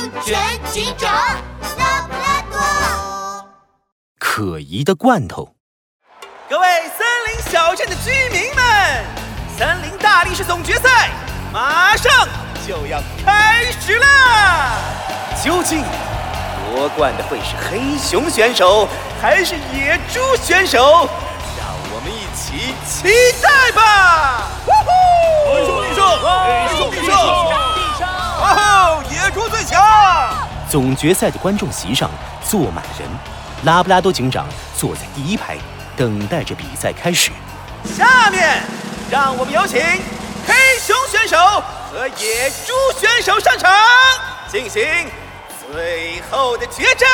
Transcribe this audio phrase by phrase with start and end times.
[0.00, 0.34] 安全
[0.72, 1.12] 警长
[1.76, 2.58] 拉布拉多。
[4.18, 5.54] 可疑的罐头。
[6.48, 9.04] 各位森林小镇的居民们，
[9.58, 11.10] 森林大力士总决赛
[11.52, 12.26] 马上
[12.66, 14.78] 就要开始啦！
[15.44, 15.84] 究竟
[16.74, 18.88] 夺冠的会是黑熊选手
[19.20, 21.10] 还是野猪选手？
[21.58, 23.12] 让我们一起期
[23.42, 23.49] 待
[30.70, 32.08] 总决赛的观众席上
[32.48, 33.08] 坐满了人，
[33.64, 34.46] 拉布拉多警长
[34.78, 35.58] 坐在第一排，
[35.96, 37.32] 等待着比赛开始。
[37.84, 38.62] 下面
[39.10, 39.80] 让我们有请
[40.46, 41.36] 黑熊选手
[41.90, 43.68] 和野猪选手上场，
[44.48, 44.84] 进行
[45.72, 47.08] 最后的决战。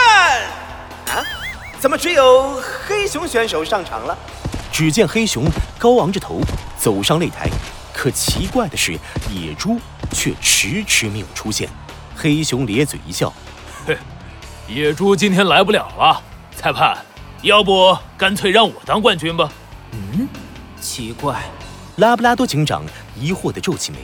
[1.17, 1.25] 啊，
[1.81, 4.15] 怎么只有黑熊选手上场了？
[4.71, 5.47] 只见黑熊
[5.79, 6.43] 高昂着头
[6.79, 7.49] 走上擂台，
[7.95, 8.93] 可奇怪的是，
[9.31, 9.81] 野猪
[10.13, 11.67] 却迟迟没有出现。
[12.17, 13.33] 黑熊咧嘴一笑
[13.87, 13.99] ：“嘿，
[14.67, 16.23] 野猪今天来不了了。
[16.57, 16.97] 裁判，
[17.43, 19.53] 要不干脆让我当冠军吧？”
[19.93, 20.27] 嗯，
[20.81, 21.43] 奇怪。
[21.97, 22.83] 拉布拉多警长
[23.19, 23.99] 疑惑地皱起眉。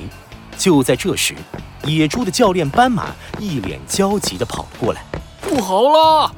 [0.59, 1.35] 就在这时，
[1.85, 3.07] 野猪的教练斑马
[3.39, 5.03] 一脸焦急地跑了过来
[5.41, 6.35] ：“不好了！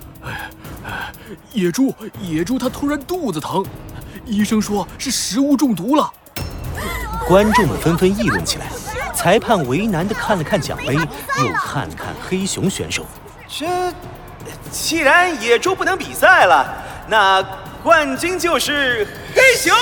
[1.52, 3.64] 野猪，野猪，它突然肚子疼，
[4.24, 6.10] 医生说是食物中毒了。”
[7.26, 8.66] 观众们纷纷议论起来。
[9.14, 13.06] 裁判为难的看了看奖杯，又看了看黑熊选手。
[13.48, 13.66] 这，
[14.70, 17.42] 既然野猪不能比赛了，那
[17.82, 19.74] 冠军就是黑熊。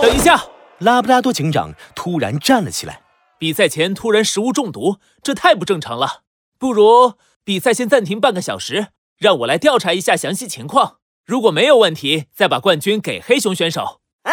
[0.00, 0.40] 等一下，
[0.78, 3.00] 拉布拉多警长突然站了起来。
[3.38, 6.20] 比赛前突然食物中毒，这太不正常了。
[6.58, 10.98] 不如比赛先暂停半个小时，让我来调查一下详细情况。
[11.24, 14.00] 如果没有问题，再把冠军给黑熊选手。
[14.22, 14.32] 嗯，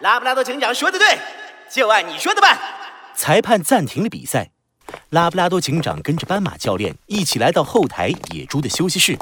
[0.00, 1.18] 拉布拉多警长说的对，
[1.72, 2.58] 就按你说的办。
[3.14, 4.50] 裁判暂停了比赛，
[5.10, 9.16] 拉布拉多警长跟着斑马教练一起来到后台野猪的休息室。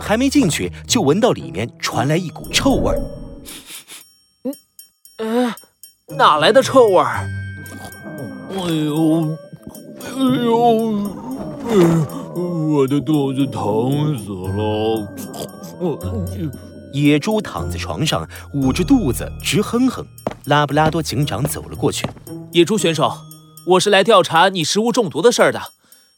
[0.00, 3.02] 还没进去，就闻到里面传来一股臭味儿。
[4.44, 4.54] 嗯，
[5.18, 5.54] 呃，
[6.16, 7.28] 哪来的臭味儿？
[8.50, 9.36] 哎呦，
[10.00, 10.10] 哎
[10.44, 11.06] 呦，
[11.68, 11.74] 哎，
[12.34, 15.08] 我的肚子疼死了！
[16.92, 20.06] 野猪躺在床上，捂着肚子直哼哼。
[20.46, 22.06] 拉布拉多警长走了过去，
[22.52, 23.12] 野猪选手。
[23.68, 25.60] 我是来调查你食物中毒的事儿的，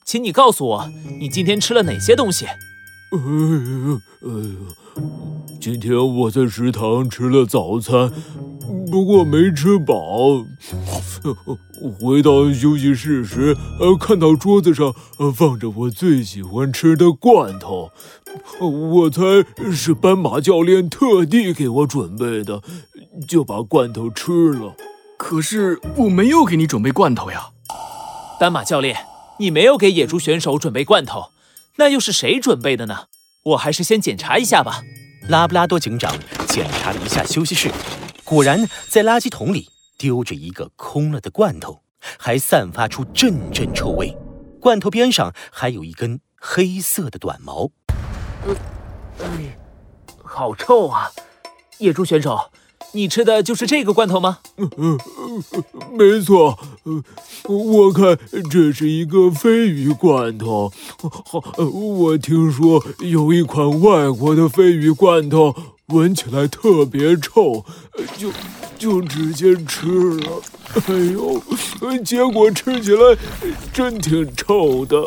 [0.04, 0.90] 请你告诉我，
[1.20, 2.46] 你今天吃了哪些东西？
[2.46, 5.02] 哎呀，哎呀，
[5.60, 8.10] 今天我在食堂吃了早餐，
[8.90, 10.44] 不过没吃饱。
[12.00, 17.90] 回到休息室时，呃，看到桌子上呃放着我最喜欢吃的罐头，
[18.60, 19.20] 我猜
[19.70, 22.62] 是斑马教练特地给我准备的，
[23.26, 24.74] 就把罐头吃了。
[25.16, 27.50] 可是我没有给你准备罐头呀，
[28.38, 29.06] 斑马教练，
[29.38, 31.30] 你没有给野猪选手准备罐头，
[31.76, 33.06] 那又是谁准备的呢？
[33.44, 34.82] 我还是先检查一下吧。
[35.28, 36.14] 拉布拉多警长
[36.48, 37.70] 检查了一下休息室，
[38.24, 41.80] 果然在垃圾桶里丢着一个空了的罐头，
[42.18, 44.14] 还散发出阵阵臭味。
[44.60, 47.70] 罐头边上还有一根黑色的短毛。
[48.46, 48.54] 呃，
[50.22, 51.10] 好臭啊！
[51.78, 52.50] 野猪选手。
[52.94, 54.38] 你吃的就是这个罐头吗？
[54.56, 54.98] 嗯嗯
[55.52, 55.62] 嗯，
[55.98, 56.56] 没错。
[57.48, 58.16] 我看
[58.48, 60.72] 这是一个鲱鱼罐头。
[61.24, 65.54] 好，我听说有一款外国的鲱鱼罐头，
[65.86, 67.64] 闻起来特别臭，
[68.16, 68.30] 就
[68.78, 69.88] 就直接吃
[70.20, 70.40] 了。
[70.86, 71.42] 哎呦，
[72.04, 73.16] 结果吃起来
[73.72, 75.04] 真挺臭的。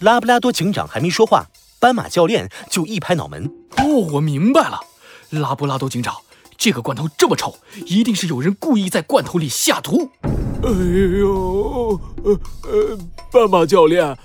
[0.00, 1.46] 拉布拉多警长还没说话，
[1.78, 3.48] 斑马教练就一拍脑门
[3.78, 4.80] ：“哦，我明白了，
[5.30, 6.16] 拉布拉多警长。”
[6.58, 7.54] 这个罐头这么臭，
[7.86, 10.10] 一定是有人故意在罐头里下毒。
[10.64, 10.68] 哎
[11.20, 12.98] 呦，呃呃，
[13.30, 14.18] 斑马教练，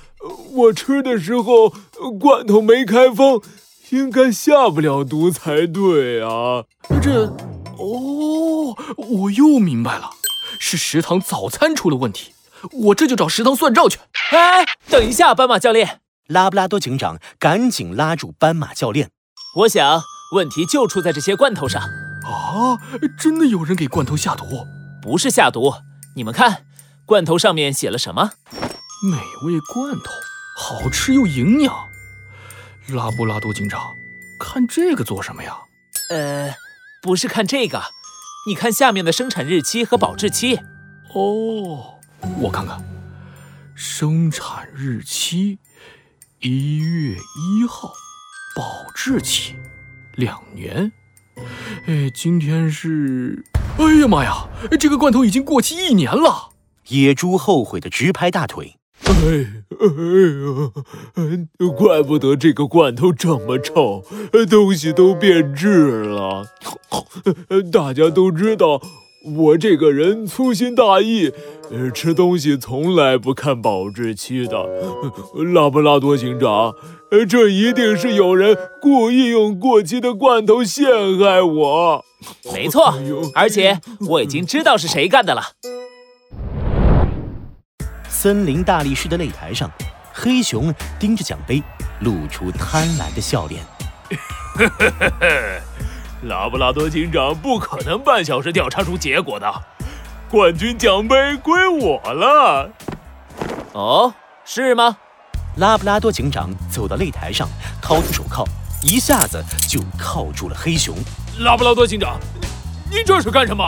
[0.52, 1.70] 我吃的时候
[2.20, 3.40] 罐头没开封，
[3.92, 6.64] 应该下不了毒才对啊。
[7.00, 7.28] 这，
[7.78, 10.10] 哦，我又明白了，
[10.58, 12.34] 是食堂早餐出了问题，
[12.72, 14.00] 我这就找食堂算账去。
[14.32, 19.12] 哎，等一下，斑马教练，拉布拉多警长赶紧拉住斑马教练。
[19.58, 20.02] 我想
[20.34, 21.84] 问题就出在这些罐头上。
[22.26, 22.80] 啊！
[23.18, 24.66] 真的有人给罐头下毒？
[25.02, 25.74] 不是下毒，
[26.16, 26.66] 你们看，
[27.06, 28.32] 罐头上面写了什么？
[29.04, 30.12] 美味罐头，
[30.58, 31.90] 好吃又营养。
[32.90, 33.96] 拉布拉多警长，
[34.40, 35.58] 看这个做什么呀？
[36.10, 36.56] 呃，
[37.02, 37.82] 不是看这个，
[38.48, 40.60] 你看下面的生产日期和保质期。
[41.14, 42.00] 哦，
[42.40, 42.82] 我看看，
[43.76, 45.60] 生产日期
[46.40, 47.94] 一月一号，
[48.56, 49.56] 保质期
[50.16, 50.92] 两年。
[51.86, 53.44] 哎，今天是……
[53.78, 54.48] 哎呀妈呀，
[54.80, 56.52] 这个罐头已经过期一年了！
[56.88, 58.78] 野猪后悔的直拍大腿。
[59.06, 59.12] 哎
[59.82, 59.88] 哎
[61.20, 64.06] 呀，怪不得这个罐头这么臭，
[64.50, 66.48] 东西都变质了。
[67.70, 68.82] 大家都知道
[69.24, 71.32] 我这个人粗心大意，
[71.72, 74.68] 呃吃东西从来不看保质期的。
[75.54, 76.74] 拉布拉多警长，
[77.10, 80.86] 呃这一定是有人故意用过期的罐头陷
[81.18, 82.04] 害我。
[82.54, 82.94] 没错，
[83.34, 83.80] 而且
[84.10, 85.42] 我已经知道是谁干的了。
[88.10, 89.72] 森林大力士的擂台上，
[90.12, 91.64] 黑熊盯着奖杯，
[92.02, 93.64] 露出贪婪的笑脸。
[96.24, 99.54] 拉布拉多警长不可能半小时调查出结果的，
[100.30, 102.70] 冠军奖杯归我了。
[103.74, 104.14] 哦，
[104.46, 104.98] 是吗？
[105.58, 107.48] 拉布拉多警长走到擂台上，
[107.82, 108.46] 掏出手铐，
[108.82, 110.96] 一下子就铐住了黑熊。
[111.40, 112.18] 拉布拉多警长，
[112.90, 113.64] 您这是干什么？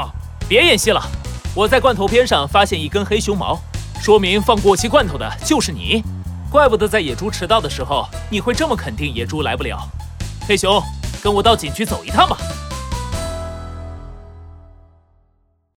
[0.48, 1.02] 别演戏了！
[1.54, 3.60] 我在罐头边上发现一根黑熊毛。
[4.02, 6.04] 说明放过期罐头的就是你，
[6.50, 9.80] 怪不得在野猪迟到的时候你会这么肯定野猪来不了。
[10.48, 10.82] 黑熊，
[11.26, 12.38] 跟我到警局走一趟吧。